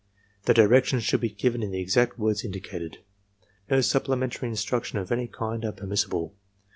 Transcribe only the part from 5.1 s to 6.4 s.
any kind are permissible.